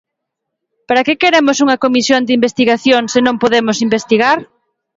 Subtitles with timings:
[0.87, 4.37] ¿Para que queremos unha comisión de investigación se non podemos investigar?